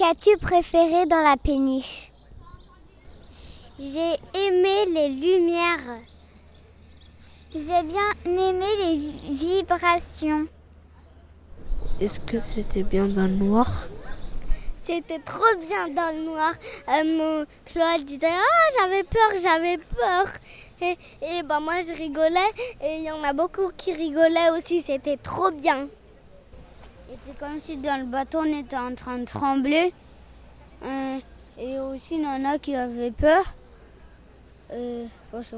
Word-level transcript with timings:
qu'as-tu 0.00 0.34
préféré 0.38 1.04
dans 1.04 1.20
la 1.20 1.36
péniche? 1.36 2.10
J'ai 3.78 4.14
aimé 4.32 4.86
les 4.88 5.08
lumières. 5.10 5.98
J'ai 7.52 7.82
bien 7.82 8.10
aimé 8.24 8.64
les 8.78 9.34
vibrations. 9.34 10.46
Est-ce 12.00 12.18
que 12.18 12.38
c'était 12.38 12.82
bien 12.82 13.08
dans 13.08 13.26
le 13.26 13.44
noir? 13.44 13.68
C'était 14.82 15.18
trop 15.18 15.54
bien 15.68 15.88
dans 15.88 16.16
le 16.16 16.24
noir. 16.24 16.54
Euh, 16.88 17.04
mon 17.04 17.44
Claude 17.66 18.06
disait 18.06 18.26
Ah, 18.26 18.80
j'avais 18.80 19.02
peur, 19.02 19.30
j'avais 19.42 19.76
peur. 19.76 20.26
Et, 20.80 20.96
et 21.20 21.42
bah, 21.42 21.60
moi, 21.60 21.82
je 21.82 21.92
rigolais. 21.92 22.52
Et 22.82 22.96
il 22.96 23.02
y 23.02 23.10
en 23.10 23.22
a 23.22 23.34
beaucoup 23.34 23.70
qui 23.76 23.92
rigolaient 23.92 24.48
aussi. 24.56 24.80
C'était 24.80 25.18
trop 25.18 25.50
bien. 25.50 25.88
C'était 27.10 27.36
comme 27.40 27.58
si 27.58 27.76
dans 27.76 27.98
le 27.98 28.06
bateau, 28.06 28.38
on 28.38 28.58
était 28.60 28.76
en 28.76 28.94
train 28.94 29.18
de 29.18 29.24
trembler. 29.24 29.92
Euh, 30.84 31.18
et 31.58 31.80
aussi, 31.80 32.14
il 32.14 32.22
y 32.22 32.26
en 32.26 32.44
a 32.44 32.56
qui 32.56 32.76
avaient 32.76 33.10
peur. 33.10 33.42
Euh, 34.70 35.06
ça, 35.42 35.56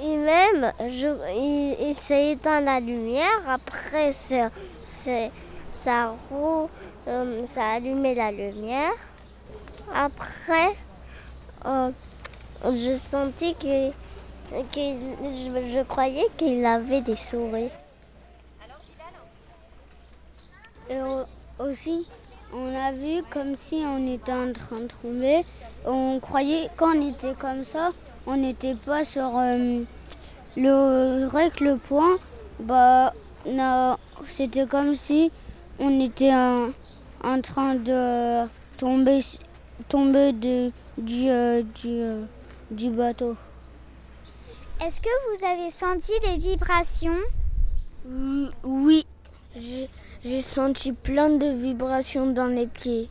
et 0.00 0.16
même, 0.16 0.72
je, 0.88 1.80
il, 1.80 1.94
s'est 1.96 2.32
éteint 2.32 2.60
la 2.60 2.78
lumière. 2.78 3.40
Après, 3.48 4.12
ça, 4.12 4.50
roule, 6.30 6.68
euh, 7.08 7.44
ça 7.44 7.62
a 7.62 7.74
allumé 7.74 8.14
la 8.14 8.30
lumière. 8.30 8.92
Après, 9.92 10.76
euh, 11.66 11.90
je 12.64 12.94
sentis 12.94 13.56
que, 13.56 13.90
que 14.50 15.72
je 15.72 15.82
croyais 15.82 16.28
qu'il 16.36 16.64
avait 16.64 17.00
des 17.00 17.16
souris. 17.16 17.68
Et 20.90 20.98
aussi, 21.58 22.06
on 22.52 22.74
a 22.76 22.92
vu 22.92 23.22
comme 23.30 23.56
si 23.56 23.82
on 23.86 24.06
était 24.12 24.32
en 24.32 24.52
train 24.52 24.80
de 24.80 24.88
tomber. 24.88 25.44
On 25.86 26.20
croyait 26.20 26.68
quand 26.76 26.94
on 26.96 27.10
était 27.10 27.34
comme 27.34 27.64
ça, 27.64 27.90
on 28.26 28.36
n'était 28.36 28.74
pas 28.74 29.04
sur 29.04 29.36
euh, 29.36 29.82
le 30.56 31.26
règle 31.26 31.64
le 31.64 31.76
point. 31.76 32.16
Bah, 32.60 33.12
c'était 34.26 34.66
comme 34.66 34.94
si 34.94 35.30
on 35.78 36.00
était 36.00 36.32
en, 36.32 36.68
en 37.24 37.40
train 37.40 37.74
de 37.76 38.46
tomber, 38.76 39.20
tomber 39.88 40.32
de, 40.32 40.70
du, 40.98 41.28
euh, 41.28 41.62
euh, 41.86 42.24
du 42.70 42.90
bateau. 42.90 43.36
Est-ce 44.84 45.00
que 45.00 45.38
vous 45.38 45.44
avez 45.46 45.70
senti 45.78 46.12
des 46.20 46.36
vibrations? 46.36 47.18
J'ai 50.32 50.40
senti 50.40 50.92
plein 50.92 51.28
de 51.28 51.44
vibrations 51.44 52.28
dans 52.28 52.46
les 52.46 52.66
pieds. 52.66 53.10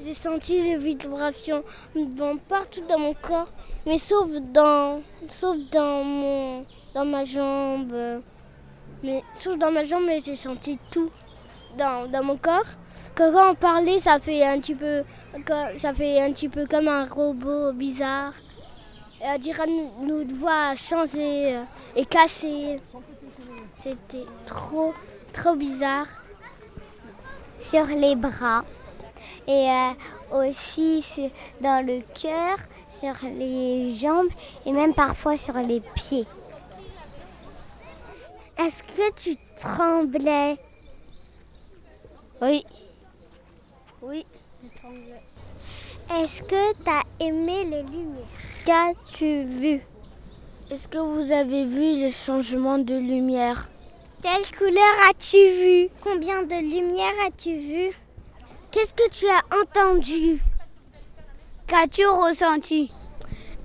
J'ai 0.00 0.14
senti 0.14 0.62
les 0.62 0.76
vibrations 0.76 1.64
dans, 1.96 2.36
partout 2.36 2.82
dans 2.88 3.00
mon 3.00 3.12
corps, 3.12 3.48
mais 3.84 3.98
sauf 3.98 4.30
dans, 4.52 5.02
sauf 5.28 5.56
dans, 5.72 6.04
mon, 6.04 6.64
dans 6.94 7.04
ma 7.04 7.24
jambe. 7.24 8.22
Mais, 9.02 9.20
sauf 9.40 9.58
dans 9.58 9.72
ma 9.72 9.82
jambe, 9.82 10.04
mais 10.06 10.20
j'ai 10.20 10.36
senti 10.36 10.78
tout 10.92 11.10
dans, 11.76 12.08
dans 12.08 12.22
mon 12.22 12.36
corps. 12.36 12.70
Quand 13.16 13.50
on 13.50 13.56
parlait, 13.56 13.98
ça 13.98 14.20
fait 14.20 14.44
un 14.44 14.60
petit 14.60 14.76
peu, 14.76 15.02
ça 15.78 15.92
fait 15.92 16.20
un 16.20 16.30
petit 16.30 16.48
peu 16.48 16.66
comme 16.66 16.86
un 16.86 17.04
robot 17.04 17.72
bizarre. 17.72 18.32
Et 19.20 19.24
on 19.34 19.38
dirait 19.38 19.66
notre 20.02 20.34
voix 20.36 20.68
a 20.68 20.76
changé 20.76 21.58
et 21.96 22.04
cassé. 22.04 22.80
C'était 23.82 24.26
trop, 24.46 24.94
trop 25.36 25.54
bizarre. 25.54 26.08
Sur 27.58 27.86
les 27.86 28.16
bras 28.16 28.64
et 29.48 29.70
euh, 29.70 29.90
aussi 30.44 31.00
sur- 31.00 31.30
dans 31.60 31.84
le 31.86 32.00
cœur, 32.20 32.58
sur 32.88 33.14
les 33.28 33.94
jambes 33.94 34.28
et 34.66 34.72
même 34.72 34.92
parfois 34.92 35.36
sur 35.38 35.54
les 35.54 35.80
pieds. 35.94 36.26
Est-ce 38.58 38.82
que 38.82 39.12
tu 39.14 39.36
tremblais? 39.60 40.58
Oui. 42.42 42.64
Oui, 44.02 44.26
je 44.62 44.68
tremblais. 44.78 45.22
Est-ce 46.22 46.42
que 46.42 46.74
tu 46.82 46.90
as 46.90 47.02
aimé 47.24 47.64
les 47.64 47.82
lumières? 47.82 48.26
Qu'as-tu 48.66 49.44
vu? 49.44 49.80
Est-ce 50.70 50.88
que 50.88 50.98
vous 50.98 51.32
avez 51.32 51.64
vu 51.64 52.02
le 52.04 52.10
changement 52.10 52.78
de 52.78 52.96
lumière? 52.96 53.68
Quelle 54.26 54.58
couleur 54.58 54.92
as-tu 55.08 55.36
vu? 55.36 55.88
Combien 56.02 56.42
de 56.42 56.56
lumière 56.60 57.12
as-tu 57.28 57.58
vu? 57.58 57.92
Qu'est-ce 58.72 58.92
que 58.92 59.08
tu 59.08 59.24
as 59.28 59.44
entendu? 59.56 60.40
Qu'as-tu 61.68 62.04
ressenti? 62.06 62.90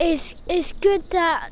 Est-ce 0.00 0.74
que 0.74 0.98
tu 1.08 1.16
as, 1.16 1.42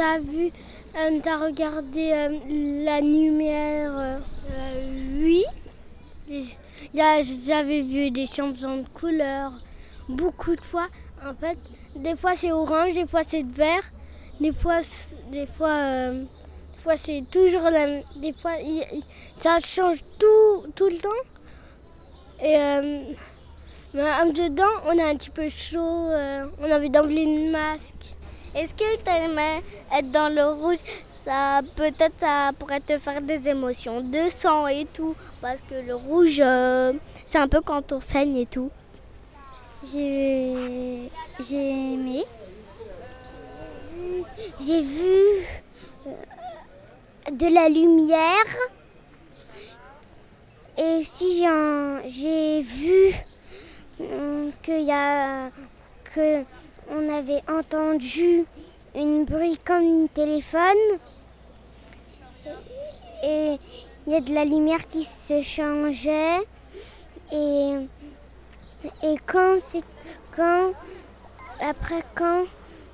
as 0.00 0.20
vu, 0.20 0.52
tu 0.92 1.28
as 1.28 1.38
regardé 1.38 2.12
euh, 2.12 2.84
la 2.84 3.00
lumière 3.00 3.98
euh, 3.98 4.18
euh, 4.52 5.24
Oui. 5.24 5.44
J'avais 6.94 7.82
vu 7.82 8.12
des 8.12 8.28
changements 8.28 8.76
de 8.76 8.88
couleurs 8.88 9.50
beaucoup 10.08 10.54
de 10.54 10.60
fois. 10.62 10.86
En 11.26 11.34
fait, 11.34 11.58
des 11.96 12.14
fois 12.14 12.36
c'est 12.36 12.52
orange, 12.52 12.94
des 12.94 13.08
fois 13.08 13.22
c'est 13.26 13.44
vert, 13.44 13.82
des 14.38 14.52
fois, 14.52 14.78
des 15.32 15.48
fois, 15.58 15.70
euh, 15.70 16.24
fois 16.84 16.96
c'est 17.02 17.22
toujours 17.30 17.62
la 17.62 17.86
même. 17.86 18.02
Des 18.16 18.32
fois, 18.32 18.52
ça 19.36 19.58
change 19.58 20.00
tout, 20.18 20.70
tout 20.76 20.88
le 20.88 20.98
temps. 20.98 21.22
Et 22.42 22.56
euh, 22.56 23.02
mais 23.94 24.02
en 24.02 24.26
dedans, 24.26 24.74
on 24.86 24.98
a 24.98 25.06
un 25.06 25.16
petit 25.16 25.30
peu 25.30 25.48
chaud, 25.48 25.78
euh, 25.78 26.46
on 26.60 26.70
a 26.70 26.76
envie 26.76 26.90
d'enlever 26.90 27.24
le 27.24 27.50
masque. 27.50 28.14
Est-ce 28.54 28.74
que 28.74 28.96
tu 29.02 29.10
aimais 29.10 29.62
être 29.96 30.10
dans 30.10 30.28
le 30.32 30.44
rouge? 30.52 30.78
Ça, 31.24 31.62
Peut-être 31.74 32.18
ça 32.18 32.50
pourrait 32.58 32.80
te 32.80 32.98
faire 32.98 33.22
des 33.22 33.48
émotions 33.48 34.02
de 34.02 34.28
sang 34.28 34.66
et 34.66 34.86
tout. 34.92 35.16
Parce 35.40 35.60
que 35.62 35.74
le 35.74 35.94
rouge, 35.94 36.38
euh, 36.40 36.92
c'est 37.26 37.38
un 37.38 37.48
peu 37.48 37.62
quand 37.62 37.92
on 37.92 38.00
saigne 38.00 38.36
et 38.36 38.46
tout. 38.46 38.70
J'ai 39.90 41.10
j'ai 41.40 41.70
aimé. 41.94 42.24
J'ai 44.60 44.82
vu 44.82 45.46
de 47.30 47.46
la 47.54 47.68
lumière. 47.68 48.50
Et 50.76 50.98
aussi 50.98 51.38
j'ai 51.38 51.46
un- 51.46 52.00
vu 52.60 53.14
hum, 54.00 54.50
qu'il 54.62 54.92
que 56.14 56.42
on 56.90 57.08
avait 57.16 57.42
entendu 57.48 58.44
une 58.94 59.24
bruit 59.24 59.58
comme 59.64 60.04
un 60.04 60.06
téléphone. 60.08 60.98
Et 63.24 63.56
il 64.06 64.12
y 64.12 64.16
a 64.16 64.20
de 64.20 64.34
la 64.34 64.44
lumière 64.44 64.86
qui 64.86 65.04
se 65.04 65.40
changeait. 65.42 66.38
Et 67.32 67.74
et 69.02 69.16
quand 69.26 69.56
c'est 69.58 69.82
quand 70.36 70.72
après 71.60 72.02
quand 72.14 72.42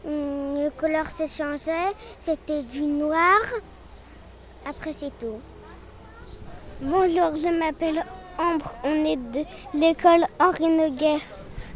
hum, 0.05 0.55
le 0.63 0.71
couleur 0.79 1.11
se 1.11 1.27
changeait 1.27 1.93
c'était 2.21 2.63
du 2.63 2.83
noir 2.83 3.41
après 4.71 4.93
c'est 4.93 5.13
tout. 5.19 5.41
Bonjour 6.81 7.37
je 7.37 7.59
m'appelle 7.59 8.05
Ambre. 8.39 8.73
On 8.85 9.05
est 9.05 9.17
de 9.17 9.43
l'école 9.75 10.27
Henri 10.39 10.69
Noguer 10.69 11.19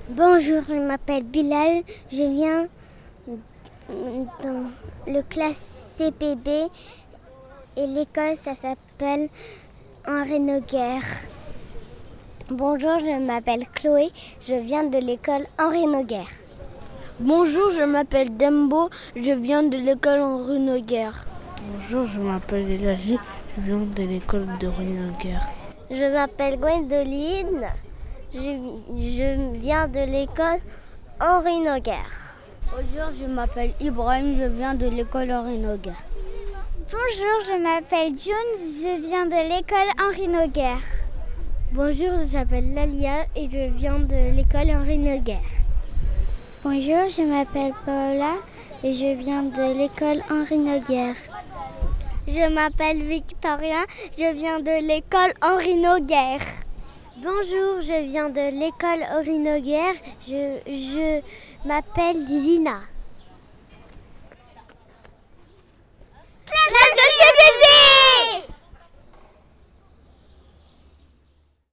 bonjour 0.08 0.62
je 0.68 0.74
m'appelle 0.74 1.24
Bilal. 1.24 1.82
Je 2.12 2.22
viens 2.22 2.68
dans 3.88 4.70
le 5.08 5.22
classe 5.22 5.96
CPB 5.98 6.48
et 7.76 7.86
l'école 7.88 8.36
ça 8.36 8.54
s'appelle 8.54 9.28
Henri 10.06 10.38
Noguer. 10.38 11.00
Bonjour, 12.50 12.98
je 12.98 13.18
m'appelle 13.18 13.64
Chloé, 13.74 14.10
je 14.46 14.54
viens 14.54 14.84
de 14.84 14.98
l'école 14.98 15.46
Henri 15.58 15.86
Noguer. 15.86 16.28
Bonjour, 17.18 17.70
je 17.70 17.82
m'appelle 17.82 18.36
Dembo, 18.36 18.90
je 19.16 19.32
viens 19.32 19.62
de 19.62 19.78
l'école 19.78 20.20
Henri 20.20 20.58
Noguer. 20.58 21.10
Bonjour, 21.86 22.06
je 22.06 22.18
m'appelle 22.18 22.70
Elagi, 22.70 23.18
je 23.58 23.62
viens 23.62 23.84
de 23.84 24.02
l'école 24.04 24.46
de 24.58 24.68
Noguer. 24.68 25.36
Je 25.90 26.12
m'appelle 26.14 26.58
Gwendoline. 26.58 27.66
Je, 28.32 28.38
je 28.96 29.58
viens 29.58 29.86
de 29.86 29.98
l'école 29.98 30.60
Henri 31.20 31.60
Noguer. 31.60 32.06
Bonjour, 32.70 33.10
je 33.20 33.26
m'appelle 33.26 33.72
Ibrahim, 33.80 34.34
je 34.34 34.44
viens 34.44 34.74
de 34.74 34.88
l'école 34.88 35.30
Henri 35.30 35.58
Noguer. 35.58 35.92
Bonjour, 36.90 37.44
je 37.48 37.62
m'appelle 37.62 38.16
June, 38.16 38.54
je 38.56 39.06
viens 39.06 39.26
de 39.26 39.48
l'école 39.48 39.90
Henri 40.00 40.28
Noguer. 40.28 40.80
Bonjour, 41.72 42.12
je 42.26 42.36
m'appelle 42.36 42.72
Lalia 42.72 43.24
et 43.36 43.50
je 43.50 43.70
viens 43.76 43.98
de 43.98 44.34
l'école 44.34 44.70
Henri 44.70 44.96
Noguer. 44.96 45.40
Bonjour, 46.62 47.08
je 47.10 47.22
m'appelle 47.22 47.74
Paola 47.84 48.36
et 48.82 48.94
je 48.94 49.14
viens 49.18 49.42
de 49.42 49.76
l'école 49.76 50.22
Henri 50.30 50.58
Noguer. 50.58 51.12
Je 52.34 52.52
m'appelle 52.52 53.00
Victoria, 53.04 53.86
je 54.18 54.32
viens 54.34 54.58
de 54.58 54.84
l'école 54.84 55.34
Henri 55.40 55.76
Noguer. 55.76 56.42
Bonjour, 57.18 57.80
je 57.80 58.02
viens 58.02 58.28
de 58.28 58.50
l'école 58.58 59.06
Orinoguerre. 59.16 59.94
Je, 60.26 60.58
je 60.66 61.20
m'appelle 61.64 62.16
Zina. 62.16 62.80